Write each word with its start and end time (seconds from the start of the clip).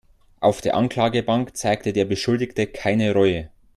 Auf 0.39 0.61
der 0.61 0.73
Anklagebank 0.73 1.55
zeigte 1.55 1.93
der 1.93 2.05
Beschuldigte 2.05 2.65
keine 2.65 3.13
Reue. 3.13 3.51